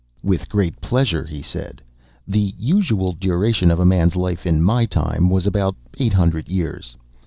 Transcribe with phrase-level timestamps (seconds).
[0.23, 1.79] "With great pleasure," he said.
[2.27, 6.97] "The usual duration of man's life, in my time, was about eight hundred years.